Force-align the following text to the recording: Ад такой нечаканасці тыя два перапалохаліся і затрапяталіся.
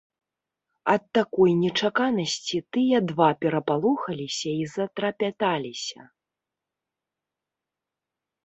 Ад 0.93 1.03
такой 1.17 1.51
нечаканасці 1.63 2.57
тыя 2.77 2.97
два 3.11 3.27
перапалохаліся 3.45 4.49
і 4.55 4.63
затрапяталіся. 4.79 6.11